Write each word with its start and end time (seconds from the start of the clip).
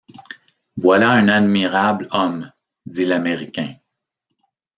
Voilà 0.77 1.11
un 1.11 1.27
admirable 1.27 2.07
homme, 2.09 2.51
dit 2.87 3.05
l’américain. 3.05 3.75